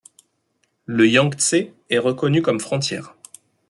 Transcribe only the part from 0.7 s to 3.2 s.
Le Yangtzé est reconnu comme frontière.